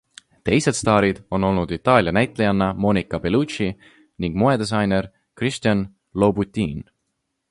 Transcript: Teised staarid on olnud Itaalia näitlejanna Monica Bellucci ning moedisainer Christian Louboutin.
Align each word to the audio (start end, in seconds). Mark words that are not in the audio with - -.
Teised 0.49 0.77
staarid 0.77 1.19
on 1.37 1.43
olnud 1.49 1.73
Itaalia 1.77 2.13
näitlejanna 2.19 2.69
Monica 2.85 3.19
Bellucci 3.25 3.69
ning 4.25 4.41
moedisainer 4.45 5.11
Christian 5.41 5.87
Louboutin. 6.23 6.85